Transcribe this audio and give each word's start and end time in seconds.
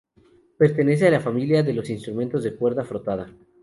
Pertenece 0.57 1.05
a 1.07 1.11
la 1.11 1.19
familia 1.19 1.61
de 1.61 1.73
los 1.75 1.87
instrumentos 1.91 2.41
de 2.43 2.55
cuerda 2.55 2.83
frotada. 2.83 3.31